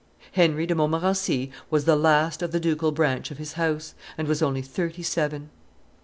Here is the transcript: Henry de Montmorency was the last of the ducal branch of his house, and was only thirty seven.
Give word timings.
Henry 0.31 0.65
de 0.65 0.73
Montmorency 0.73 1.51
was 1.69 1.85
the 1.85 1.95
last 1.95 2.41
of 2.41 2.51
the 2.51 2.59
ducal 2.59 2.91
branch 2.91 3.29
of 3.29 3.37
his 3.37 3.53
house, 3.53 3.93
and 4.17 4.27
was 4.27 4.41
only 4.41 4.63
thirty 4.63 5.03
seven. 5.03 5.51